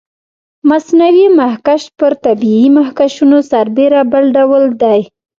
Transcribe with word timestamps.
مصنوعي 0.69 1.25
مخکش 1.39 1.83
پر 1.99 2.11
طبیعي 2.25 2.65
مخکشونو 2.77 3.37
سربېره 3.51 4.01
بل 4.11 4.23
ډول 4.37 4.63
دی. 4.81 4.99